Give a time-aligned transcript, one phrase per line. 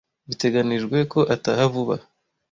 [0.27, 1.95] Biteganijwe ko ataha vuba.